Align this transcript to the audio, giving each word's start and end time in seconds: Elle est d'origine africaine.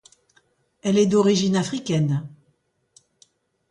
Elle 0.81 0.97
est 0.97 1.05
d'origine 1.05 1.55
africaine. 1.55 2.27